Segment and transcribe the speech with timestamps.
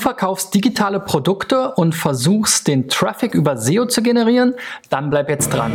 [0.00, 4.54] verkaufst digitale Produkte und versuchst den Traffic über SEO zu generieren?
[4.88, 5.72] Dann bleib jetzt dran.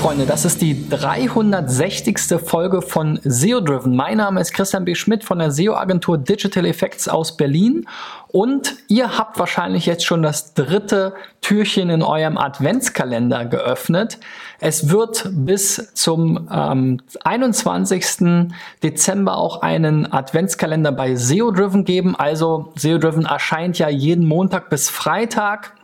[0.00, 2.40] Freunde, das ist die 360.
[2.42, 3.94] Folge von SEO Driven.
[3.94, 4.94] Mein Name ist Christian B.
[4.94, 7.86] Schmidt von der SEO-Agentur Digital Effects aus Berlin.
[8.28, 14.18] Und ihr habt wahrscheinlich jetzt schon das dritte Türchen in eurem Adventskalender geöffnet.
[14.58, 18.48] Es wird bis zum ähm, 21.
[18.82, 22.16] Dezember auch einen Adventskalender bei SEO Driven geben.
[22.16, 25.74] Also SEO Driven erscheint ja jeden Montag bis Freitag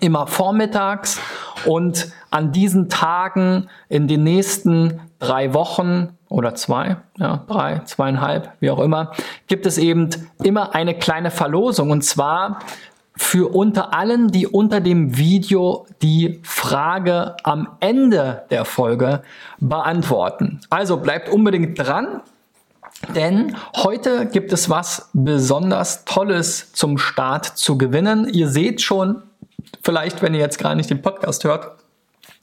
[0.00, 1.20] immer vormittags
[1.66, 8.70] und an diesen Tagen in den nächsten drei Wochen oder zwei, ja, drei, zweieinhalb, wie
[8.70, 9.12] auch immer,
[9.46, 10.10] gibt es eben
[10.42, 12.60] immer eine kleine Verlosung und zwar
[13.14, 19.22] für unter allen, die unter dem Video die Frage am Ende der Folge
[19.58, 20.60] beantworten.
[20.70, 22.22] Also bleibt unbedingt dran.
[23.14, 28.28] Denn heute gibt es was besonders Tolles zum Start zu gewinnen.
[28.28, 29.22] Ihr seht schon,
[29.82, 31.76] vielleicht, wenn ihr jetzt gerade nicht den Podcast hört,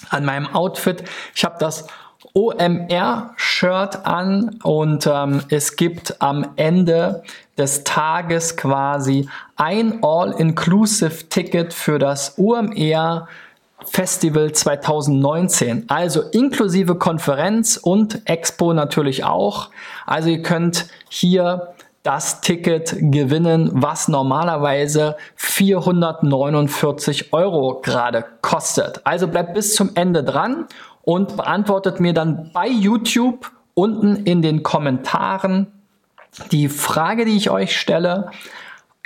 [0.10, 1.04] an meinem Outfit.
[1.36, 1.86] Ich habe das
[2.34, 7.24] OMR-Shirt an und ähm, es gibt am Ende
[7.58, 13.28] des Tages quasi ein All-Inclusive-Ticket für das OMR
[13.86, 19.70] Festival 2019, also inklusive Konferenz und Expo natürlich auch.
[20.06, 29.02] Also ihr könnt hier das Ticket gewinnen, was normalerweise 449 Euro gerade kostet.
[29.06, 30.66] Also bleibt bis zum Ende dran
[31.04, 35.68] und beantwortet mir dann bei YouTube unten in den Kommentaren
[36.52, 38.32] die Frage, die ich euch stelle.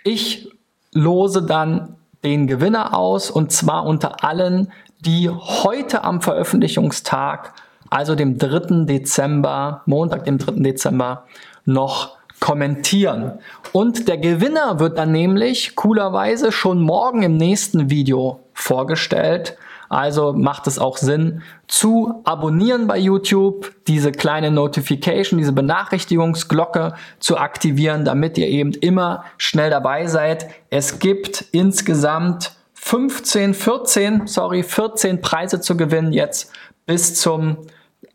[0.03, 0.52] Ich
[0.94, 7.53] lose dann den Gewinner aus und zwar unter allen, die heute am Veröffentlichungstag,
[7.89, 8.85] also dem 3.
[8.85, 10.63] Dezember, Montag, dem 3.
[10.63, 11.25] Dezember,
[11.66, 13.39] noch kommentieren.
[13.72, 19.57] Und der Gewinner wird dann nämlich coolerweise schon morgen im nächsten Video vorgestellt.
[19.88, 27.38] Also macht es auch Sinn zu abonnieren bei YouTube, diese kleine Notification, diese Benachrichtigungsglocke zu
[27.38, 30.47] aktivieren, damit ihr eben immer schnell dabei seid.
[30.69, 36.51] Es gibt insgesamt 15, 14, sorry, 14 Preise zu gewinnen jetzt
[36.85, 37.56] bis zum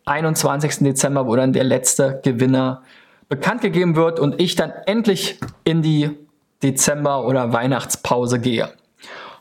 [0.04, 0.80] 21.
[0.80, 2.82] Dezember, wo dann der letzte Gewinner
[3.28, 6.10] bekannt gegeben wird und ich dann endlich in die
[6.62, 8.70] Dezember- oder Weihnachtspause gehe.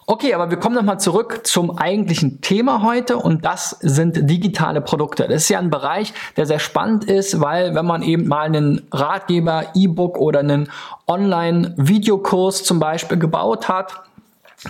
[0.09, 5.27] Okay, aber wir kommen nochmal zurück zum eigentlichen Thema heute und das sind digitale Produkte.
[5.27, 8.87] Das ist ja ein Bereich, der sehr spannend ist, weil wenn man eben mal einen
[8.93, 10.71] Ratgeber, E-Book oder einen
[11.07, 14.03] Online-Videokurs zum Beispiel gebaut hat,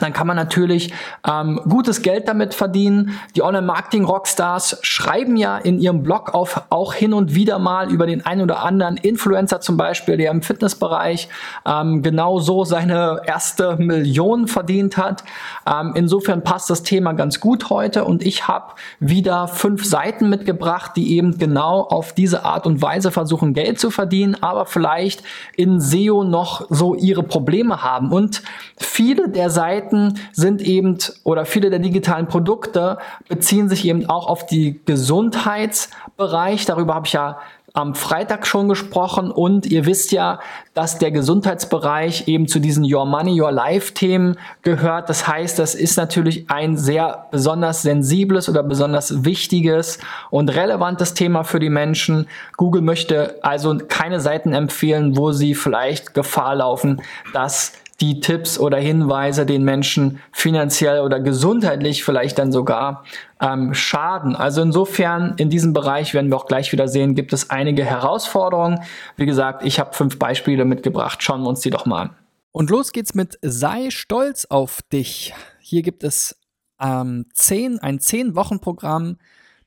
[0.01, 0.93] dann kann man natürlich
[1.25, 3.17] ähm, gutes Geld damit verdienen.
[3.37, 8.25] Die Online-Marketing-Rockstars schreiben ja in ihrem Blog auf, auch hin und wieder mal über den
[8.25, 11.29] einen oder anderen Influencer zum Beispiel, der im Fitnessbereich
[11.65, 15.23] ähm, genau so seine erste Million verdient hat.
[15.65, 20.91] Ähm, insofern passt das Thema ganz gut heute und ich habe wieder fünf Seiten mitgebracht,
[20.97, 25.23] die eben genau auf diese Art und Weise versuchen, Geld zu verdienen, aber vielleicht
[25.55, 28.11] in SEO noch so ihre Probleme haben.
[28.11, 28.43] Und
[28.77, 34.27] viele der Seiten Seiten sind eben oder viele der digitalen Produkte beziehen sich eben auch
[34.27, 36.65] auf die Gesundheitsbereich.
[36.65, 37.37] Darüber habe ich ja
[37.73, 40.39] am Freitag schon gesprochen und ihr wisst ja,
[40.73, 45.09] dass der Gesundheitsbereich eben zu diesen Your Money, Your Life Themen gehört.
[45.09, 49.99] Das heißt, das ist natürlich ein sehr besonders sensibles oder besonders wichtiges
[50.31, 52.27] und relevantes Thema für die Menschen.
[52.55, 58.77] Google möchte also keine Seiten empfehlen, wo sie vielleicht Gefahr laufen, dass die Tipps oder
[58.77, 63.03] Hinweise den Menschen finanziell oder gesundheitlich vielleicht dann sogar
[63.41, 64.35] ähm, schaden.
[64.35, 68.81] Also insofern in diesem Bereich werden wir auch gleich wieder sehen, gibt es einige Herausforderungen.
[69.15, 71.23] Wie gesagt, ich habe fünf Beispiele mitgebracht.
[71.23, 72.09] Schauen wir uns die doch mal an.
[72.51, 75.33] Und los geht's mit Sei stolz auf dich.
[75.59, 76.39] Hier gibt es
[76.79, 79.17] ähm, zehn, ein zehn Wochen Programm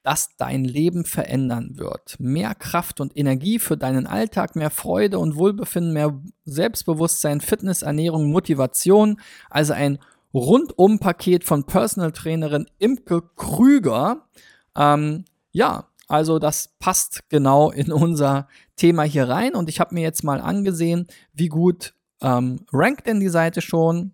[0.02, 2.16] das dein Leben verändern wird.
[2.18, 8.30] Mehr Kraft und Energie für deinen Alltag, mehr Freude und Wohlbefinden, mehr Selbstbewusstsein, Fitness, Ernährung,
[8.30, 9.20] Motivation.
[9.50, 9.98] Also ein
[10.32, 14.26] Rundum-Paket von Personal Trainerin Imke Krüger.
[14.76, 19.54] Ähm, ja, also das passt genau in unser Thema hier rein.
[19.54, 24.12] Und ich habe mir jetzt mal angesehen, wie gut ähm, rankt denn die Seite schon.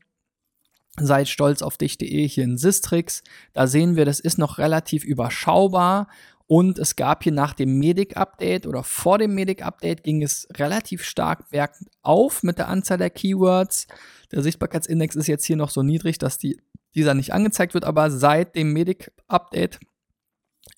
[0.99, 3.23] Seid stolz auf dich.de hier in Sistrix.
[3.53, 6.09] Da sehen wir, das ist noch relativ überschaubar.
[6.49, 11.51] Und es gab hier nach dem Medic-Update oder vor dem Medic-Update ging es relativ stark
[11.51, 13.89] bergauf mit der Anzahl der Keywords.
[14.31, 16.61] Der Sichtbarkeitsindex ist jetzt hier noch so niedrig, dass die,
[16.95, 19.81] dieser nicht angezeigt wird, aber seit dem Medic-Update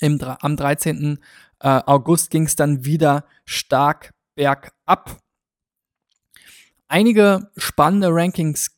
[0.00, 1.18] am 13.
[1.60, 5.20] Äh, August ging es dann wieder stark bergab.
[6.88, 8.77] Einige spannende Rankings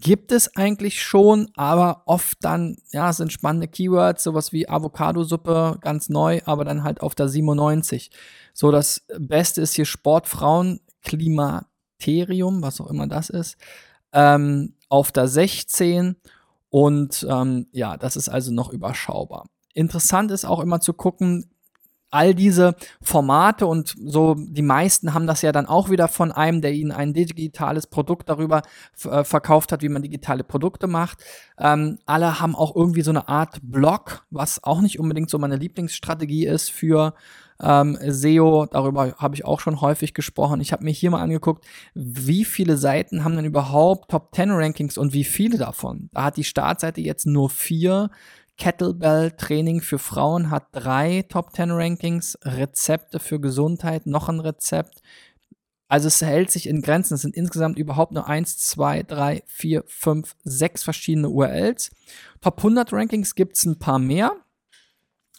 [0.00, 6.08] gibt es eigentlich schon, aber oft dann, ja, sind spannende Keywords, sowas wie Avocado-Suppe, ganz
[6.08, 8.10] neu, aber dann halt auf der 97.
[8.52, 13.56] So, das Beste ist hier Sportfrauen, Klimaterium, was auch immer das ist,
[14.12, 16.16] ähm, auf der 16
[16.70, 19.46] und ähm, ja, das ist also noch überschaubar.
[19.74, 21.50] Interessant ist auch immer zu gucken,
[22.10, 26.60] all diese Formate und so, die meisten haben das ja dann auch wieder von einem,
[26.60, 28.62] der ihnen ein digitales Produkt darüber
[29.04, 31.18] äh, verkauft hat, wie man digitale Produkte macht.
[31.58, 35.56] Ähm, alle haben auch irgendwie so eine Art Blog, was auch nicht unbedingt so meine
[35.56, 37.14] Lieblingsstrategie ist für
[37.60, 38.66] ähm, SEO.
[38.66, 40.60] Darüber habe ich auch schon häufig gesprochen.
[40.60, 44.98] Ich habe mir hier mal angeguckt, wie viele Seiten haben denn überhaupt Top 10 Rankings
[44.98, 46.08] und wie viele davon.
[46.12, 48.10] Da hat die Startseite jetzt nur vier.
[48.58, 55.00] Kettlebell-Training für Frauen hat drei Top 10 Rankings, Rezepte für Gesundheit, noch ein Rezept.
[55.88, 57.14] Also es hält sich in Grenzen.
[57.14, 61.90] Es sind insgesamt überhaupt nur 1, 2, 3, 4, 5, 6 verschiedene URLs.
[62.42, 64.32] Top 100 Rankings gibt es ein paar mehr.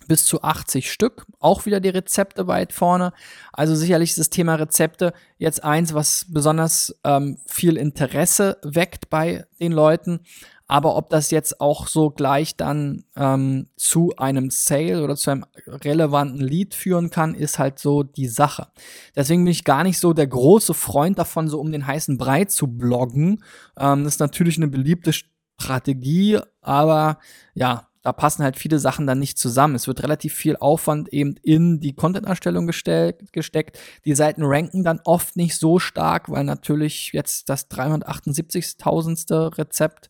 [0.07, 1.27] Bis zu 80 Stück.
[1.39, 3.13] Auch wieder die Rezepte weit vorne.
[3.53, 9.45] Also sicherlich ist das Thema Rezepte jetzt eins, was besonders ähm, viel Interesse weckt bei
[9.59, 10.21] den Leuten.
[10.69, 15.45] Aber ob das jetzt auch so gleich dann ähm, zu einem Sale oder zu einem
[15.67, 18.67] relevanten Lead führen kann, ist halt so die Sache.
[19.15, 22.45] Deswegen bin ich gar nicht so der große Freund davon, so um den heißen Brei
[22.45, 23.43] zu bloggen.
[23.77, 27.17] Ähm, das ist natürlich eine beliebte Strategie, aber
[27.55, 29.73] ja, da passen halt viele Sachen dann nicht zusammen.
[29.73, 33.79] Es wird relativ viel Aufwand eben in die Content-Erstellung gesteckt.
[34.05, 39.57] Die Seiten ranken dann oft nicht so stark, weil natürlich jetzt das 378.000.
[39.57, 40.09] Rezept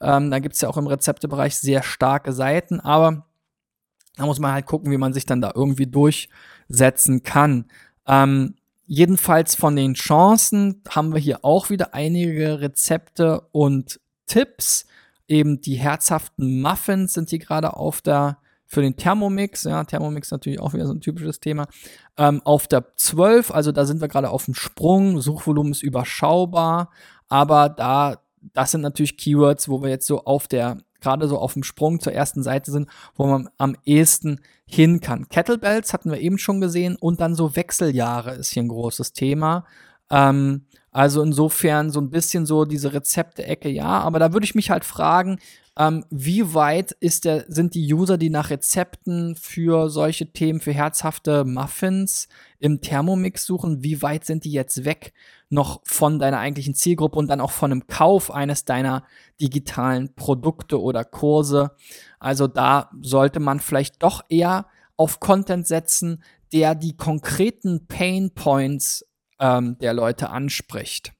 [0.00, 3.26] ähm, da gibt es ja auch im Rezeptebereich sehr starke Seiten, aber
[4.16, 7.66] da muss man halt gucken, wie man sich dann da irgendwie durchsetzen kann.
[8.06, 8.56] Ähm,
[8.86, 14.86] jedenfalls von den Chancen haben wir hier auch wieder einige Rezepte und Tipps.
[15.28, 20.60] Eben die herzhaften Muffins sind hier gerade auf der für den Thermomix, ja, Thermomix natürlich
[20.60, 21.66] auch wieder so ein typisches Thema,
[22.16, 26.90] ähm, auf der 12, also da sind wir gerade auf dem Sprung, Suchvolumen ist überschaubar,
[27.28, 31.54] aber da das sind natürlich Keywords, wo wir jetzt so auf der, gerade so auf
[31.54, 35.28] dem Sprung zur ersten Seite sind, wo man am ehesten hin kann.
[35.28, 39.64] Kettlebells hatten wir eben schon gesehen und dann so Wechseljahre ist hier ein großes Thema.
[40.10, 44.70] Ähm, also insofern so ein bisschen so diese Rezepte-Ecke, ja, aber da würde ich mich
[44.70, 45.38] halt fragen,
[45.80, 50.74] ähm, wie weit ist der, sind die User, die nach Rezepten für solche Themen, für
[50.74, 52.28] herzhafte Muffins
[52.58, 55.14] im Thermomix suchen, wie weit sind die jetzt weg
[55.48, 59.04] noch von deiner eigentlichen Zielgruppe und dann auch von einem Kauf eines deiner
[59.40, 61.70] digitalen Produkte oder Kurse?
[62.18, 64.66] Also da sollte man vielleicht doch eher
[64.98, 66.22] auf Content setzen,
[66.52, 69.06] der die konkreten Pain Points
[69.38, 71.14] ähm, der Leute anspricht.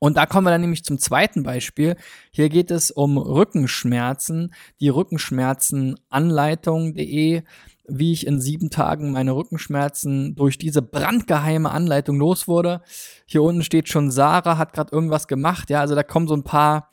[0.00, 1.94] Und da kommen wir dann nämlich zum zweiten Beispiel.
[2.32, 4.54] Hier geht es um Rückenschmerzen.
[4.80, 7.42] Die Rückenschmerzenanleitung.de,
[7.86, 12.80] wie ich in sieben Tagen meine Rückenschmerzen durch diese brandgeheime Anleitung los wurde.
[13.26, 15.68] Hier unten steht schon, Sarah hat gerade irgendwas gemacht.
[15.68, 16.88] Ja, also da kommen so ein paar,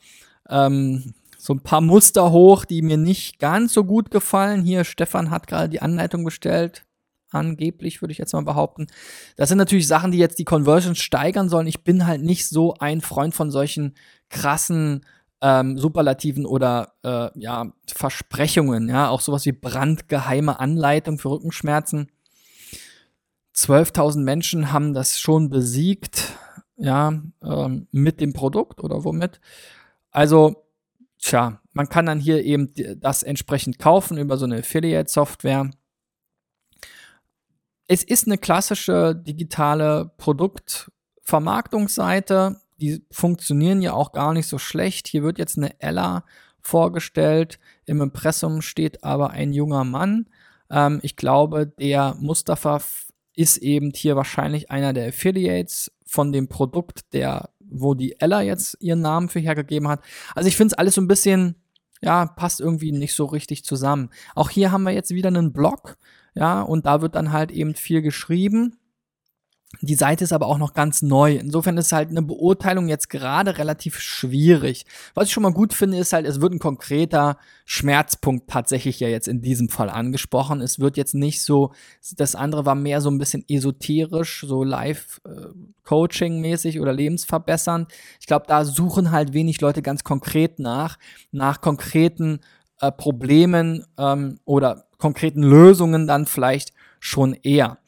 [0.50, 4.62] ähm, so ein paar Muster hoch, die mir nicht ganz so gut gefallen.
[4.62, 6.84] Hier, Stefan hat gerade die Anleitung bestellt
[7.30, 8.86] angeblich, würde ich jetzt mal behaupten.
[9.36, 11.66] Das sind natürlich Sachen, die jetzt die Conversions steigern sollen.
[11.66, 13.94] Ich bin halt nicht so ein Freund von solchen
[14.28, 15.04] krassen
[15.40, 22.10] ähm, Superlativen oder äh, ja, Versprechungen, ja, auch sowas wie brandgeheime Anleitung für Rückenschmerzen.
[23.54, 26.32] 12.000 Menschen haben das schon besiegt,
[26.76, 29.40] ja, ähm, mit dem Produkt oder womit.
[30.10, 30.64] Also,
[31.18, 35.70] tja, man kann dann hier eben das entsprechend kaufen über so eine Affiliate-Software
[37.88, 42.60] es ist eine klassische digitale Produktvermarktungsseite.
[42.80, 45.08] Die funktionieren ja auch gar nicht so schlecht.
[45.08, 46.24] Hier wird jetzt eine Ella
[46.60, 47.58] vorgestellt.
[47.86, 50.28] Im Impressum steht aber ein junger Mann.
[50.70, 52.82] Ähm, ich glaube, der Mustafa
[53.34, 58.76] ist eben hier wahrscheinlich einer der Affiliates von dem Produkt, der, wo die Ella jetzt
[58.80, 60.02] ihren Namen für hergegeben hat.
[60.34, 61.54] Also ich finde es alles so ein bisschen,
[62.02, 64.10] ja, passt irgendwie nicht so richtig zusammen.
[64.34, 65.96] Auch hier haben wir jetzt wieder einen Blog
[66.38, 68.76] ja, und da wird dann halt eben viel geschrieben.
[69.82, 71.34] Die Seite ist aber auch noch ganz neu.
[71.34, 74.86] Insofern ist halt eine Beurteilung jetzt gerade relativ schwierig.
[75.14, 79.08] Was ich schon mal gut finde, ist halt, es wird ein konkreter Schmerzpunkt tatsächlich ja
[79.08, 80.60] jetzt in diesem Fall angesprochen.
[80.60, 81.72] Es wird jetzt nicht so,
[82.16, 87.90] das andere war mehr so ein bisschen esoterisch, so Live-Coaching-mäßig oder lebensverbessernd.
[88.20, 91.00] Ich glaube, da suchen halt wenig Leute ganz konkret nach,
[91.32, 92.38] nach konkreten
[92.80, 97.78] äh, Problemen ähm, oder konkreten Lösungen dann vielleicht schon eher.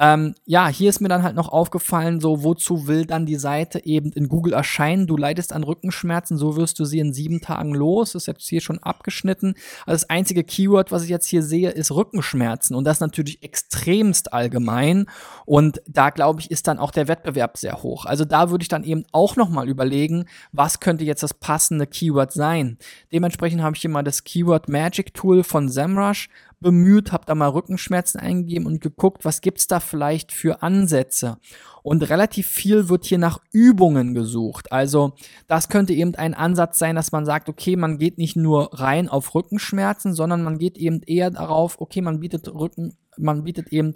[0.00, 3.84] Ähm, ja, hier ist mir dann halt noch aufgefallen, so wozu will dann die Seite
[3.84, 5.08] eben in Google erscheinen?
[5.08, 8.12] Du leidest an Rückenschmerzen, so wirst du sie in sieben Tagen los.
[8.12, 9.54] Das ist jetzt hier schon abgeschnitten.
[9.86, 14.32] Also das einzige Keyword, was ich jetzt hier sehe, ist Rückenschmerzen und das natürlich extremst
[14.32, 15.06] allgemein.
[15.46, 18.04] Und da glaube ich, ist dann auch der Wettbewerb sehr hoch.
[18.04, 21.88] Also da würde ich dann eben auch noch mal überlegen, was könnte jetzt das passende
[21.88, 22.78] Keyword sein.
[23.12, 26.28] Dementsprechend habe ich hier mal das Keyword Magic Tool von SEMrush
[26.60, 31.38] bemüht, habe da mal Rückenschmerzen eingegeben und geguckt, was gibt's da vielleicht für Ansätze.
[31.82, 34.72] Und relativ viel wird hier nach Übungen gesucht.
[34.72, 35.14] Also
[35.46, 39.08] das könnte eben ein Ansatz sein, dass man sagt, okay, man geht nicht nur rein
[39.08, 43.94] auf Rückenschmerzen, sondern man geht eben eher darauf, okay, man bietet Rücken, man bietet eben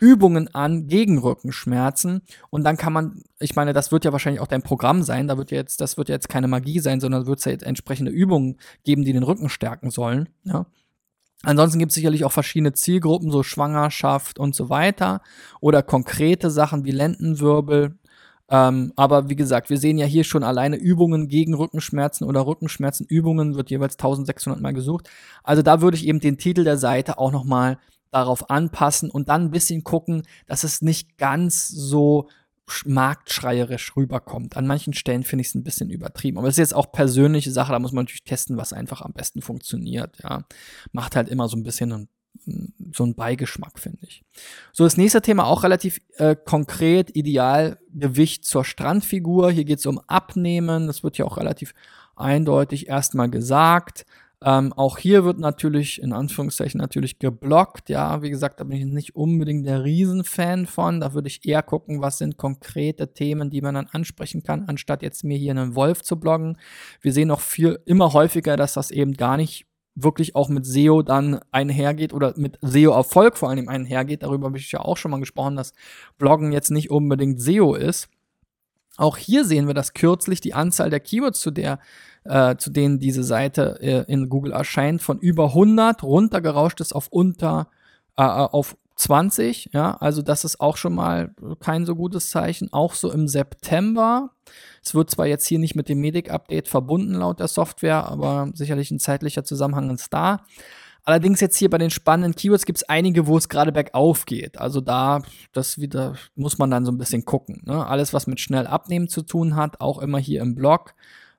[0.00, 4.48] Übungen an gegen Rückenschmerzen und dann kann man, ich meine, das wird ja wahrscheinlich auch
[4.48, 7.26] dein Programm sein, da wird ja jetzt, das wird ja jetzt keine Magie sein, sondern
[7.26, 10.28] wird es ja jetzt entsprechende Übungen geben, die den Rücken stärken sollen.
[10.44, 10.66] Ja.
[11.44, 15.20] Ansonsten gibt es sicherlich auch verschiedene Zielgruppen, so Schwangerschaft und so weiter.
[15.60, 17.98] Oder konkrete Sachen wie Lendenwirbel.
[18.48, 23.54] Ähm, aber wie gesagt, wir sehen ja hier schon alleine Übungen gegen Rückenschmerzen oder Rückenschmerzenübungen
[23.54, 25.08] wird jeweils 1600 Mal gesucht.
[25.42, 27.78] Also da würde ich eben den Titel der Seite auch nochmal
[28.10, 32.28] darauf anpassen und dann ein bisschen gucken, dass es nicht ganz so
[32.86, 34.56] marktschreierisch rüberkommt.
[34.56, 36.38] An manchen Stellen finde ich es ein bisschen übertrieben.
[36.38, 39.12] Aber es ist jetzt auch persönliche Sache, da muss man natürlich testen, was einfach am
[39.12, 40.16] besten funktioniert.
[40.22, 40.44] Ja.
[40.92, 42.08] Macht halt immer so ein bisschen ein,
[42.92, 44.24] so einen Beigeschmack, finde ich.
[44.72, 49.50] So, das nächste Thema auch relativ äh, konkret, ideal Gewicht zur Strandfigur.
[49.50, 50.86] Hier geht es um Abnehmen.
[50.86, 51.74] Das wird ja auch relativ
[52.16, 54.06] eindeutig erstmal gesagt.
[54.46, 57.88] Ähm, auch hier wird natürlich, in Anführungszeichen, natürlich geblockt.
[57.88, 61.00] Ja, wie gesagt, da bin ich nicht unbedingt der Riesenfan von.
[61.00, 65.02] Da würde ich eher gucken, was sind konkrete Themen, die man dann ansprechen kann, anstatt
[65.02, 66.58] jetzt mir hier einen Wolf zu bloggen.
[67.00, 71.02] Wir sehen auch viel, immer häufiger, dass das eben gar nicht wirklich auch mit SEO
[71.02, 74.22] dann einhergeht oder mit SEO-Erfolg vor allem einhergeht.
[74.22, 75.72] Darüber habe ich ja auch schon mal gesprochen, dass
[76.18, 78.08] Bloggen jetzt nicht unbedingt SEO ist.
[78.96, 81.80] Auch hier sehen wir, dass kürzlich die Anzahl der Keywords, zu der
[82.24, 87.08] äh, zu denen diese Seite äh, in Google erscheint, von über 100 runtergerauscht ist auf
[87.08, 87.68] unter
[88.16, 89.70] äh, äh auf 20.
[89.72, 92.72] Ja, also das ist auch schon mal kein so gutes Zeichen.
[92.72, 94.30] Auch so im September.
[94.82, 98.90] Es wird zwar jetzt hier nicht mit dem Medic-Update verbunden laut der Software, aber sicherlich
[98.90, 100.44] ein zeitlicher Zusammenhang ist da.
[101.06, 104.58] Allerdings jetzt hier bei den spannenden Keywords gibt es einige, wo es gerade bergauf geht.
[104.58, 107.60] Also da, das wieder, muss man dann so ein bisschen gucken.
[107.66, 107.86] Ne?
[107.86, 110.94] Alles, was mit schnell abnehmen zu tun hat, auch immer hier im Blog.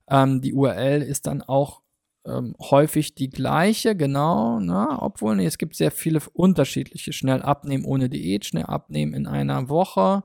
[0.08, 1.82] Ähm, die URL ist dann auch
[2.26, 5.02] ähm, häufig die gleiche, genau, na, ne?
[5.02, 7.12] obwohl nee, es gibt sehr viele unterschiedliche.
[7.12, 10.24] Schnell abnehmen ohne Diät, schnell abnehmen in einer Woche.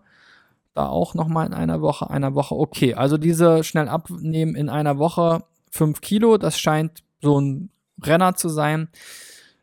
[0.74, 2.54] Da auch nochmal in einer Woche, einer Woche.
[2.54, 7.70] Okay, also diese schnell abnehmen in einer Woche 5 Kilo, das scheint so ein
[8.06, 8.88] Renner zu sein.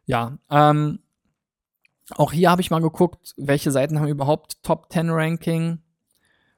[0.06, 1.00] Ja, ähm,
[2.16, 5.80] auch hier habe ich mal geguckt, welche Seiten haben überhaupt Top 10 Ranking.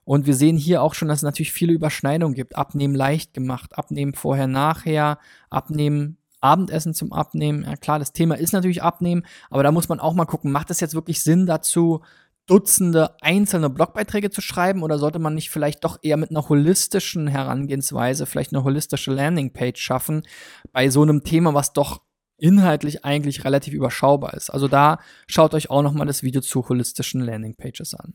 [0.03, 2.55] Und wir sehen hier auch schon, dass es natürlich viele Überschneidungen gibt.
[2.55, 5.19] Abnehmen leicht gemacht, abnehmen vorher, nachher,
[5.49, 7.63] abnehmen Abendessen zum Abnehmen.
[7.63, 10.69] Ja klar, das Thema ist natürlich Abnehmen, aber da muss man auch mal gucken, macht
[10.69, 12.01] es jetzt wirklich Sinn dazu,
[12.49, 17.27] Dutzende einzelne Blogbeiträge zu schreiben oder sollte man nicht vielleicht doch eher mit einer holistischen
[17.27, 20.23] Herangehensweise, vielleicht eine holistische Landingpage schaffen
[20.71, 22.01] bei so einem Thema, was doch
[22.37, 24.49] inhaltlich eigentlich relativ überschaubar ist.
[24.49, 28.13] Also da schaut euch auch noch mal das Video zu holistischen Landingpages an.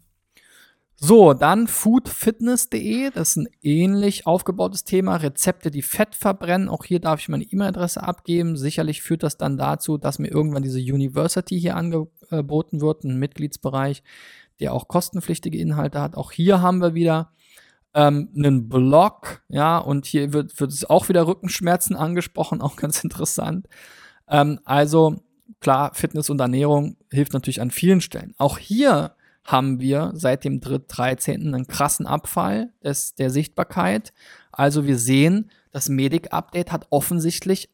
[0.96, 5.16] So, dann foodfitness.de, das ist ein ähnlich aufgebautes Thema.
[5.16, 6.68] Rezepte, die Fett verbrennen.
[6.68, 8.56] Auch hier darf ich meine E-Mail-Adresse abgeben.
[8.56, 11.76] Sicherlich führt das dann dazu, dass mir irgendwann diese University hier
[12.30, 14.02] angeboten wird, ein Mitgliedsbereich,
[14.60, 16.16] der auch kostenpflichtige Inhalte hat.
[16.16, 17.32] Auch hier haben wir wieder
[17.94, 23.02] ähm, einen Blog, ja, und hier wird, wird es auch wieder Rückenschmerzen angesprochen, auch ganz
[23.02, 23.68] interessant.
[24.28, 25.16] Ähm, also
[25.60, 28.34] klar, Fitness und Ernährung hilft natürlich an vielen Stellen.
[28.38, 29.14] Auch hier
[29.44, 31.54] haben wir seit dem 13.
[31.54, 34.12] einen krassen Abfall des, der Sichtbarkeit.
[34.52, 37.68] Also wir sehen, das Medic-Update hat offensichtlich,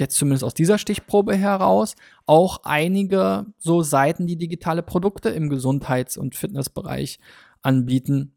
[0.00, 1.94] jetzt zumindest aus dieser Stichprobe heraus,
[2.26, 7.20] auch einige so Seiten, die digitale Produkte im Gesundheits- und Fitnessbereich
[7.62, 8.34] anbieten,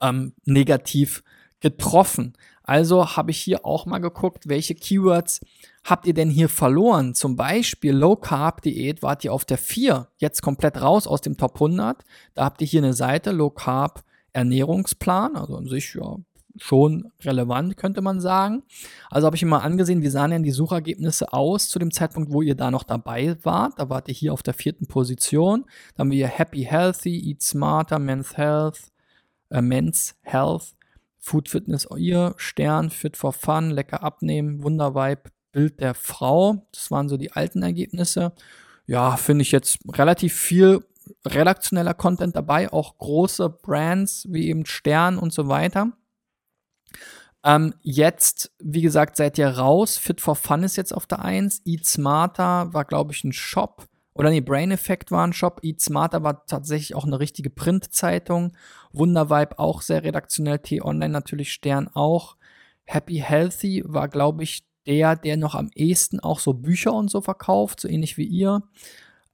[0.00, 1.22] ähm, negativ
[1.60, 2.34] getroffen.
[2.62, 5.40] Also habe ich hier auch mal geguckt, welche Keywords
[5.84, 7.14] habt ihr denn hier verloren?
[7.14, 11.36] Zum Beispiel Low Carb Diät wart ihr auf der 4, jetzt komplett raus aus dem
[11.36, 12.04] Top 100.
[12.34, 16.16] Da habt ihr hier eine Seite, Low Carb Ernährungsplan, also an sich ja
[16.58, 18.62] schon relevant, könnte man sagen.
[19.10, 22.32] Also habe ich mir mal angesehen, wie sahen denn die Suchergebnisse aus zu dem Zeitpunkt,
[22.32, 23.74] wo ihr da noch dabei wart.
[23.78, 25.64] Da wart ihr hier auf der vierten Position.
[25.94, 28.90] Da haben wir hier Happy Healthy, Eat Smarter, Men's Health,
[29.50, 30.74] äh, Men's Health,
[31.18, 36.66] Food Fitness, ihr Stern, Fit for Fun, lecker abnehmen, Wundervibe, Bild der Frau.
[36.72, 38.32] Das waren so die alten Ergebnisse.
[38.86, 40.84] Ja, finde ich jetzt relativ viel
[41.26, 45.92] redaktioneller Content dabei, auch große Brands wie eben Stern und so weiter.
[47.46, 49.98] Ähm, jetzt, wie gesagt, seid ihr raus.
[49.98, 51.62] Fit for Fun ist jetzt auf der 1.
[51.64, 53.86] Eat Smarter war, glaube ich, ein Shop.
[54.14, 55.60] Oder nee, Brain Effect war ein Shop.
[55.62, 58.52] Eat Smarter war tatsächlich auch eine richtige Printzeitung.
[58.92, 60.58] Wundervibe auch sehr redaktionell.
[60.58, 62.36] T-Online natürlich, Stern auch.
[62.84, 67.20] Happy Healthy war, glaube ich, der, der noch am ehesten auch so Bücher und so
[67.20, 68.64] verkauft, so ähnlich wie ihr.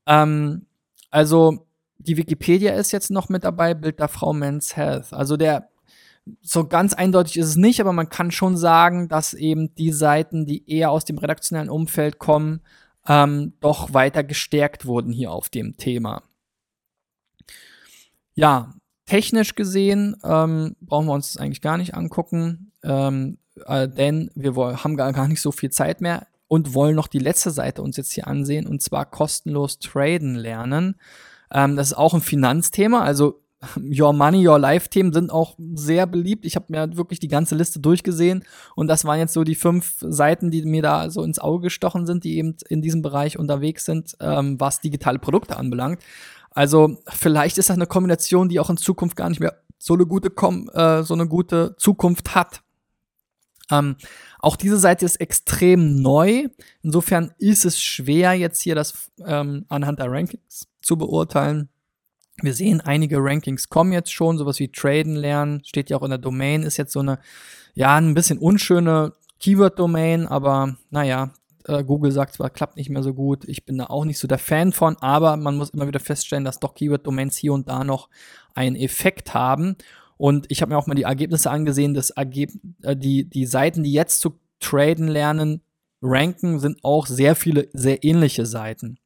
[0.04, 0.66] Ähm,
[1.10, 1.66] also
[1.96, 5.14] die Wikipedia ist jetzt noch mit dabei, Bild der Frau Men's Health.
[5.14, 5.71] Also der
[6.40, 10.46] so ganz eindeutig ist es nicht, aber man kann schon sagen, dass eben die Seiten,
[10.46, 12.60] die eher aus dem redaktionellen Umfeld kommen,
[13.06, 16.22] ähm, doch weiter gestärkt wurden hier auf dem Thema.
[18.34, 18.74] Ja,
[19.06, 24.54] technisch gesehen ähm, brauchen wir uns das eigentlich gar nicht angucken, ähm, äh, denn wir
[24.54, 27.96] haben gar, gar nicht so viel Zeit mehr und wollen noch die letzte Seite uns
[27.96, 30.96] jetzt hier ansehen und zwar kostenlos traden lernen.
[31.50, 33.41] Ähm, das ist auch ein Finanzthema, also
[33.76, 36.44] Your Money, Your Life Themen sind auch sehr beliebt.
[36.44, 39.96] Ich habe mir wirklich die ganze Liste durchgesehen und das waren jetzt so die fünf
[40.00, 43.84] Seiten, die mir da so ins Auge gestochen sind, die eben in diesem Bereich unterwegs
[43.84, 46.02] sind, ähm, was digitale Produkte anbelangt.
[46.50, 50.06] Also vielleicht ist das eine Kombination, die auch in Zukunft gar nicht mehr so eine
[50.06, 52.62] gute, Kom äh, so eine gute Zukunft hat.
[53.70, 53.96] Ähm,
[54.38, 56.48] auch diese Seite ist extrem neu.
[56.82, 61.68] Insofern ist es schwer, jetzt hier das ähm, anhand der Rankings zu beurteilen.
[62.40, 66.10] Wir sehen, einige Rankings kommen jetzt schon, sowas wie Traden lernen, steht ja auch in
[66.10, 67.18] der Domain, ist jetzt so eine,
[67.74, 71.34] ja, ein bisschen unschöne Keyword-Domain, aber naja,
[71.66, 74.26] äh, Google sagt zwar, klappt nicht mehr so gut, ich bin da auch nicht so
[74.26, 77.84] der Fan von, aber man muss immer wieder feststellen, dass doch Keyword-Domains hier und da
[77.84, 78.08] noch
[78.54, 79.76] einen Effekt haben.
[80.16, 83.82] Und ich habe mir auch mal die Ergebnisse angesehen, dass Ergeb äh, die, die Seiten,
[83.82, 85.62] die jetzt zu traden lernen,
[86.00, 88.98] ranken, sind auch sehr viele sehr ähnliche Seiten.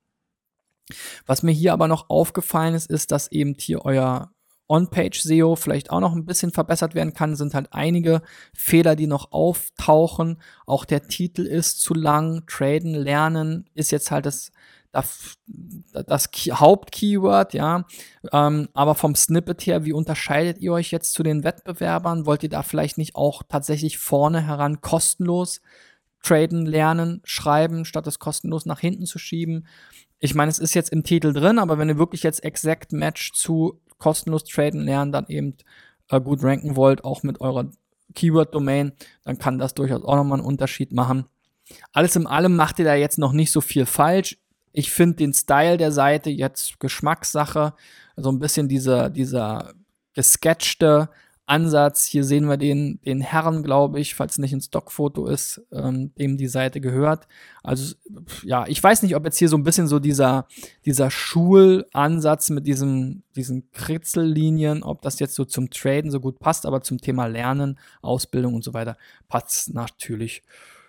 [1.26, 4.30] Was mir hier aber noch aufgefallen ist, ist, dass eben hier euer
[4.68, 9.32] On-Page-SEO vielleicht auch noch ein bisschen verbessert werden kann, sind halt einige Fehler, die noch
[9.32, 10.40] auftauchen.
[10.66, 12.44] Auch der Titel ist zu lang.
[12.46, 14.50] Traden, lernen ist jetzt halt das,
[14.90, 15.36] das,
[15.92, 17.84] das Hauptkeyword, ja.
[18.32, 22.26] Ähm, aber vom Snippet her, wie unterscheidet ihr euch jetzt zu den Wettbewerbern?
[22.26, 25.60] Wollt ihr da vielleicht nicht auch tatsächlich vorne heran kostenlos
[26.22, 29.66] traden, lernen, schreiben, statt es kostenlos nach hinten zu schieben?
[30.18, 33.32] Ich meine, es ist jetzt im Titel drin, aber wenn ihr wirklich jetzt Exact Match
[33.32, 35.56] zu kostenlos traden lernen, dann eben
[36.10, 37.70] äh, gut ranken wollt, auch mit eurer
[38.14, 38.92] Keyword-Domain,
[39.24, 41.26] dann kann das durchaus auch nochmal einen Unterschied machen.
[41.92, 44.38] Alles in allem macht ihr da jetzt noch nicht so viel falsch.
[44.72, 47.74] Ich finde den Style der Seite jetzt Geschmackssache,
[48.16, 49.74] so ein bisschen dieser, dieser
[50.14, 51.10] gesketchte
[51.46, 52.04] Ansatz.
[52.04, 56.36] Hier sehen wir den, den Herrn, glaube ich, falls nicht ein Stockfoto ist, ähm, dem
[56.36, 57.26] die Seite gehört.
[57.62, 57.94] Also
[58.42, 60.46] ja, ich weiß nicht, ob jetzt hier so ein bisschen so dieser,
[60.84, 66.66] dieser Schulansatz mit diesem, diesen Kritzellinien, ob das jetzt so zum Traden so gut passt,
[66.66, 68.96] aber zum Thema Lernen, Ausbildung und so weiter
[69.28, 70.42] passt natürlich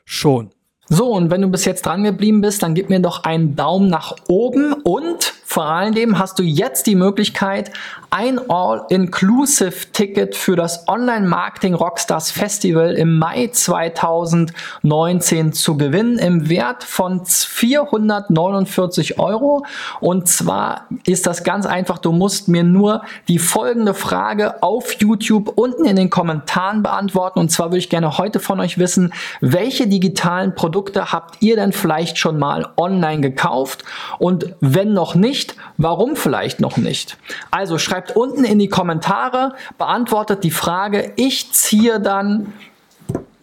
[0.06, 0.52] schon.
[0.90, 3.90] So, und wenn du bis jetzt dran geblieben bist, dann gib mir doch einen Daumen
[3.90, 7.72] nach oben und vor allem hast du jetzt die Möglichkeit,
[8.12, 17.26] ein All-Inclusive-Ticket für das Online-Marketing Rockstars Festival im Mai 2019 zu gewinnen im Wert von
[17.26, 19.66] 449 Euro.
[20.00, 25.54] Und zwar ist das ganz einfach, du musst mir nur die folgende Frage auf YouTube
[25.56, 27.40] unten in den Kommentaren beantworten.
[27.40, 31.74] Und zwar würde ich gerne heute von euch wissen, welche digitalen Produkte habt ihr denn
[31.74, 33.84] vielleicht schon mal online gekauft?
[34.20, 35.56] Und wenn noch nicht, nicht?
[35.78, 37.18] Warum vielleicht noch nicht?
[37.52, 41.14] Also schreibt unten in die Kommentare, beantwortet die Frage.
[41.16, 42.54] Ich ziehe dann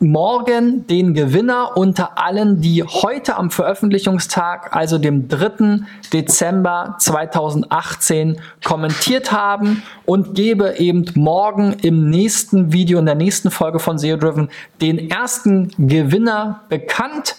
[0.00, 5.78] morgen den Gewinner unter allen, die heute am Veröffentlichungstag, also dem 3.
[6.12, 13.78] Dezember 2018, kommentiert haben und gebe eben morgen im nächsten Video, in der nächsten Folge
[13.78, 14.50] von SEO Driven,
[14.82, 17.36] den ersten Gewinner bekannt.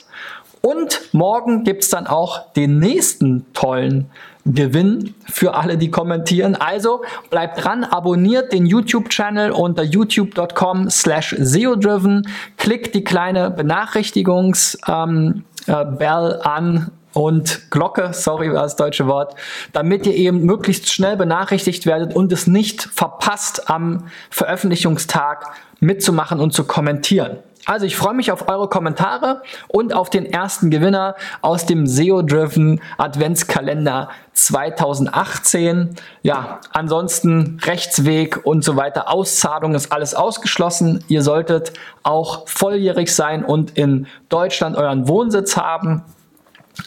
[0.62, 4.10] Und morgen gibt es dann auch den nächsten tollen
[4.46, 6.56] Gewinn für alle, die kommentieren.
[6.56, 12.28] Also bleibt dran, abonniert den YouTube-Channel unter youtube.com slash SEO-driven,
[12.58, 19.36] klickt die kleine Benachrichtigungs-Bell ähm, äh, an und Glocke, sorry war das deutsche Wort,
[19.72, 25.46] damit ihr eben möglichst schnell benachrichtigt werdet und es nicht verpasst, am Veröffentlichungstag
[25.80, 27.38] mitzumachen und zu kommentieren.
[27.66, 32.80] Also ich freue mich auf eure Kommentare und auf den ersten Gewinner aus dem SEO-Driven
[32.98, 35.96] Adventskalender 2018.
[36.22, 41.04] Ja, ansonsten Rechtsweg und so weiter, Auszahlung ist alles ausgeschlossen.
[41.08, 41.74] Ihr solltet
[42.04, 46.04] auch volljährig sein und in Deutschland euren Wohnsitz haben.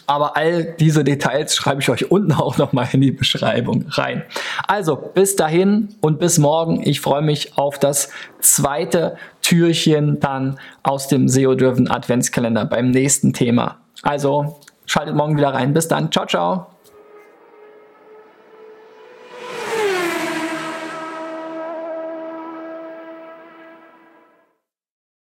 [0.05, 4.23] Aber all diese Details schreibe ich euch unten auch nochmal in die Beschreibung rein.
[4.67, 6.81] Also bis dahin und bis morgen.
[6.87, 13.77] Ich freue mich auf das zweite Türchen dann aus dem SEO-Driven Adventskalender beim nächsten Thema.
[14.01, 15.73] Also schaltet morgen wieder rein.
[15.73, 16.11] Bis dann.
[16.11, 16.67] Ciao, ciao.